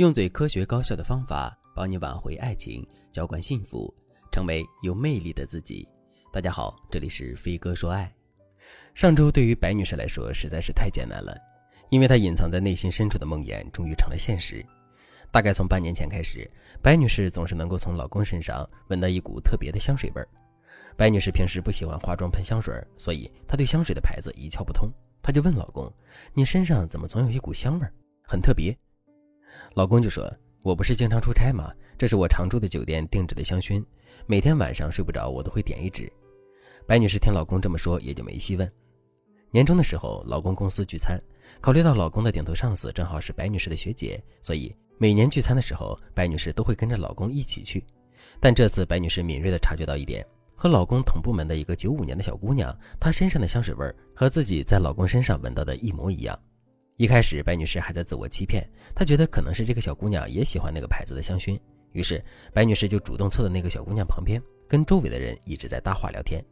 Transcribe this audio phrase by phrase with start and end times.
[0.00, 3.94] 用最科学高效的方法帮你挽回爱情，浇灌幸福，
[4.32, 5.86] 成为有魅力的自己。
[6.32, 8.10] 大家好，这里是飞哥说爱。
[8.94, 11.36] 上周对于白女士来说实在是太艰难了，
[11.90, 14.64] 因为她隐藏在内心深处的梦魇终于成了现实。
[15.30, 20.26] 大概从半年前开始，白女士总是能够从老公身上闻到一股特别的香水味儿。
[20.96, 24.90] 白女士平时不喜欢化妆喷香水，所以她对香水的牌子一窍不通。
[25.20, 25.92] 她就问老公
[26.32, 27.92] ：“你身上怎么总有一股香味儿，
[28.22, 28.74] 很特别？”
[29.74, 30.30] 老公就说
[30.62, 31.72] ：“我不是经常出差吗？
[31.96, 33.84] 这是我常住的酒店定制的香薰，
[34.26, 36.10] 每天晚上睡不着我都会点一支。”
[36.86, 38.70] 白女士听老公这么说，也就没细问。
[39.50, 41.20] 年终的时候，老公公司聚餐，
[41.60, 47.84] 考虑到老公的顶头上司正好是白女士的学姐，所以每年聚餐的时候，白女士都会跟着老公一起去。
[48.38, 50.26] 但这次，白女士敏锐地察觉到一点。
[50.54, 56.38] 和老公同部门的一个九五年的小姑娘，她身上的香水味和自己在老公身上闻到的一模一样。
[57.00, 58.62] 一开始，白女士还在自我欺骗，
[58.94, 61.58] 她觉得可能是这个小姑娘也喜欢那个牌子的香薰，
[61.92, 64.38] 于是白女士就主动凑到那个小姑娘旁边，
[64.68, 66.44] 跟周围的人一直在搭话聊天。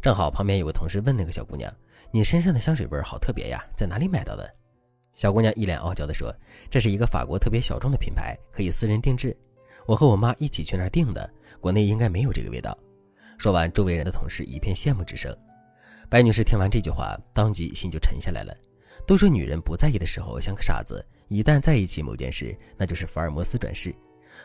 [0.00, 1.72] 正好旁边有个同事问那个小姑娘
[2.10, 4.52] ：“你身上的香水味好特别呀，在哪里买到的？”
[5.14, 6.34] 小姑娘一脸傲娇地说
[6.68, 9.36] ：“这是一个法国特别小众的品牌，可以私人定制，
[9.86, 12.76] 我和我妈一起去那儿订的，国内应该没有这个味道。”
[13.38, 15.32] 说完，周围人的同事一片羡慕之声。
[16.10, 18.52] 白女士听完这句话，当即心就沉下来了。
[19.06, 23.94] 都说女人不在意的时候像个傻子，一旦在意起某件事，那就是福尔摩斯转世。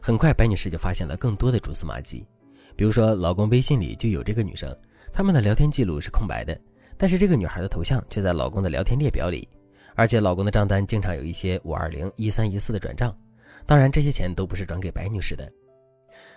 [0.00, 2.26] 很快，白女士就发现了更多的蛛丝马迹，
[2.74, 4.74] 比如说，老公微信里就有这个女生，
[5.12, 6.58] 他们的聊天记录是空白的，
[6.98, 9.48] 但是这个女孩的头像却在老公的聊天列表里，
[9.94, 13.16] 而且老公的账单经常有一些五二零、一三一四的转账，
[13.64, 15.50] 当然这些钱都不是转给白女士的。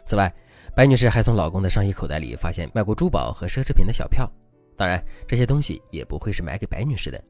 [0.05, 0.33] 此外，
[0.75, 4.29] 白女士还从老公的上衣口袋里发现卖过珠宝和奢侈品的小票，
[4.77, 7.21] 当然这些东西也不会是买给白女士的。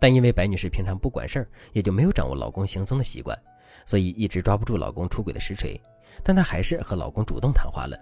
[0.00, 3.38] 但因为白女士平常不管事儿，也就没有掌握老公行踪的习惯，
[3.84, 5.78] 所以一直抓不住老公出轨的实锤。
[6.24, 7.96] 但她还是和老公主动谈话了。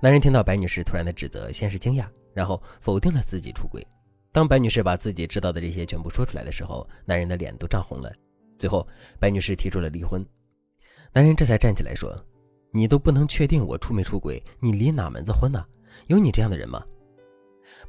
[0.00, 3.86] 男人听到白女士突然的指责，先是惊讶，然后否定了自己出轨。
[4.32, 8.12] 当白女士把自己知道的这些全部说出来的时候，男人的脸都涨红了。
[8.58, 8.86] 最后，
[9.20, 10.26] 白女士提出了离婚，
[11.12, 12.12] 男人这才站起来说。
[12.72, 15.64] 你都不能确定我出没出轨，你离哪门子婚呢？
[16.08, 16.84] 有你这样的人吗？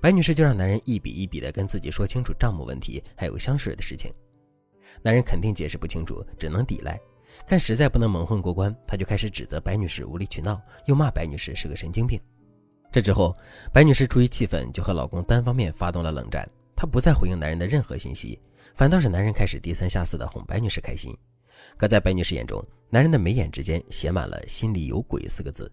[0.05, 4.13] 白女士就让男人一笔一笔的跟自己说清楚账目问题，还有香水的事情。
[5.01, 6.95] 男人肯定解释不清楚，只能抵赖。
[7.47, 12.21] 看实在不能蒙混过关，他就开始指责白女士无理取闹，又骂白女士是个神经病。
[12.91, 13.35] 这之后，
[13.73, 16.47] 白女士出于气愤，就和老公单方面发动了冷战。
[16.75, 18.39] 她不再回应男人的任何信息，
[18.75, 21.17] 反倒是男人开始低三下四的哄白女士开心。
[21.77, 25.67] 可在白女士眼中，男人的眉眼之间写满了“心里有鬼”四个字。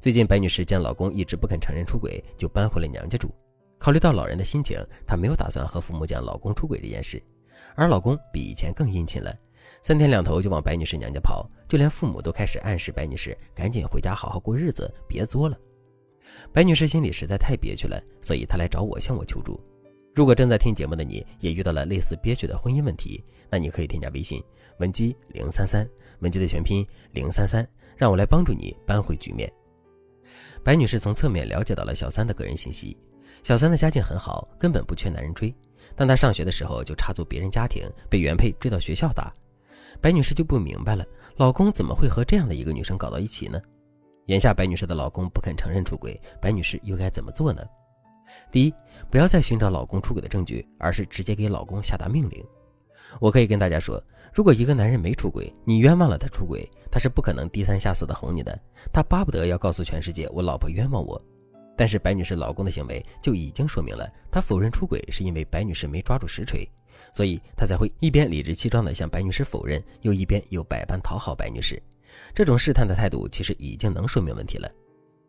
[0.00, 3.32] 最近，白女士见老公一直不肯承认出轨，就搬回了娘家住。
[3.82, 7.20] 考虑到老人的心情，她没有打算和父母讲老公出轨这件事。
[7.74, 9.36] 而老公比以前更殷勤了，
[9.80, 15.58] 三天两头就往白女士娘家跑，就连父母都开始暗示白女士赶紧回家好好过日子，别作了。
[16.52, 19.60] 白女士心里实在太憋屈了，所以她来找我向我求助。
[20.14, 24.40] 如果正在听节目的你也遇到了类似憋屈的婚姻问题，那你可以添加微信
[24.78, 25.84] 文姬零三三，
[26.20, 29.52] 文姬的全拼零三三，让我来帮助你扳回局面。
[30.62, 32.96] 白女士从侧面了解到了小三的个人信息，
[33.42, 35.54] 小三的家境很好，根本不缺男人追，
[35.96, 39.32] 但她上学的时候就插足别人家庭，被原配追到学校打。
[40.00, 41.04] 白女士就不明白了，
[41.36, 43.60] 老公怎么会和这样的一个女生搞到一起呢？
[44.26, 47.62] 眼下白女士的老公不肯承认出轨，白女士又该怎么做呢？
[48.50, 48.74] 第一，
[49.10, 52.42] 不要再寻找老公出轨的证据，而是直接给老公下达命令。
[53.20, 54.02] 我可以跟大家说，
[54.32, 58.58] 如果一个男人没出轨，你冤枉了他出轨，他是不可能低三下四的哄你的，
[58.92, 61.20] 他巴不得要告诉全世界我老婆冤枉我。
[61.82, 66.64] 但是白女士老公的行为就已经说明了，他否认出轨是因为白女士没抓住实锤，
[67.12, 71.82] 所以他才会一边理直气壮地向白女士否认，又一边又百般讨好白女士。
[72.32, 74.70] 这种试探的态度其实已经能说明问题了。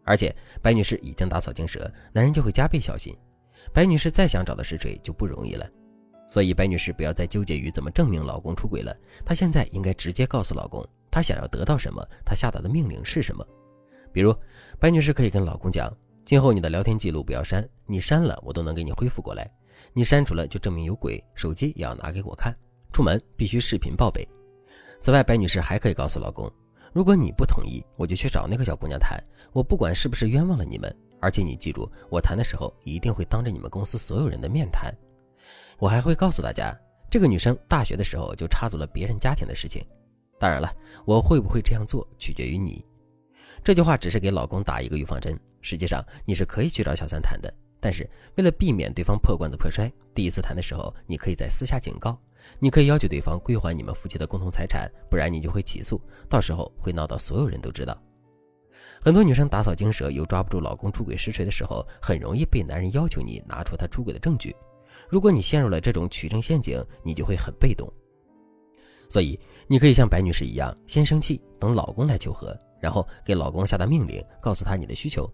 [0.04, 0.32] 而且
[0.62, 3.18] 白女士已经打草惊蛇，男人就会加倍小心。
[3.74, 5.68] 白女士再想找到实锤就不容易了，
[6.28, 8.96] 所以白女士不要再纠结于怎么证明老公出轨了。
[9.26, 13.44] 她现在应该直接告诉老公，她想要得到什么，她下达的命令是什么。
[14.12, 14.32] 比如，
[14.80, 15.92] 白女士可以跟老公讲：
[16.26, 19.50] 今后你的聊天记录不要删，你删了我都能给你恢复过来。
[19.92, 22.56] 你删除了就证明有鬼，手机也要拿给我看。
[22.94, 24.28] 出门必须视频报备。
[25.02, 26.50] 此外，白女士还可以告诉老公。
[26.94, 29.22] 如果你不同意，我就去找那个小姑娘谈。
[29.52, 34.94] 我不管是不是冤枉了你们，而且你记住，我谈的时候一定会当着你们公司所有人的面谈。
[35.78, 36.74] 我还会告诉大家，
[37.12, 39.86] 这个女生大学的时候就插足了别人家庭的事情。
[40.40, 40.74] 当然了，
[41.06, 42.86] 我会不会这样做取决于你。
[43.64, 47.52] 这句话只是给老公打一个预防针，实际上你是可以去找小三谈的。
[47.80, 52.18] 但是为了避免对方破罐子破摔，第一次谈的时候，你可以在私下警告，
[52.60, 56.00] 你可以要求对方归还你们夫妻的共同财产，不然你就会起诉，
[56.30, 57.98] 到时候会闹到所有人都知道。
[59.02, 64.56] 很多女生打草惊蛇又抓不住老公出轨实锤的时候，很容易被男人要求你拿出他出轨的证据。
[65.10, 67.92] 如果你陷入了这种取证陷阱，你就会很被动。
[69.10, 69.38] 所以，
[69.68, 75.30] 你可以像白女士一样，先生气，等老公来求和，然后给老公下达命令，告诉他你的需求。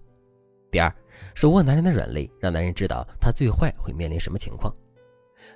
[0.72, 0.94] 第二，
[1.34, 4.74] 手握男人的软肋，让男人知道他最坏会面临什么情况。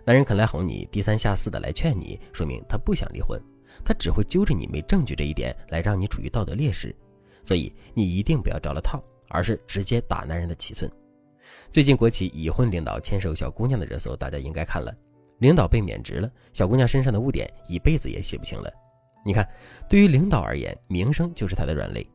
[0.05, 3.39] 男人肯来哄你，低三下四的来劝你，说明他不想离婚，
[3.85, 6.95] 他只会揪着你没证据这一点来让你处于道德劣势。
[7.43, 10.91] 所以你一定不要着了套，而是直接打男人的七寸。
[11.69, 14.93] 最近国企已婚领导牵手小姑娘的热搜，大家应该看了。
[15.39, 18.71] 领导被免职了，小姑娘身上的污点一辈子也洗不清了。
[19.25, 19.47] 你看，
[19.87, 22.05] 对于领导而言，名声就是他的软肋。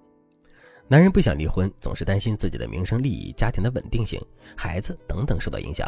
[0.91, 4.19] 男人不想离婚，总是担心自己的名声、利益、家庭的稳定性、
[4.57, 5.87] 孩子等等受到影响。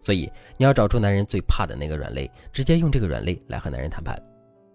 [0.00, 4.18] 所以你要找出男人最怕的那个软肋，直接用这个软肋来和男人谈判，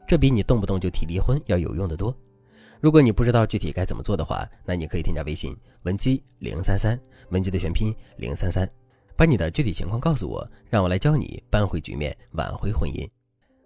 [0.07, 2.15] 这比你动不动就提离婚要有用的多。
[2.79, 6.99] 如果你不知道具体该怎么做的话，那你可以添加微信文姬零三三，
[7.29, 8.69] 文姬的全拼零三三，
[9.15, 13.09] 把你的具体情况告诉我，让我来教你扳回局面，挽回婚姻。